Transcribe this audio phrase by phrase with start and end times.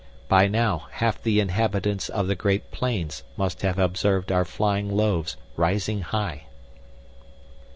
[0.27, 5.37] By now, half the inhabitants of the Great Plains must have observed our flying loaves
[5.55, 6.45] rising high."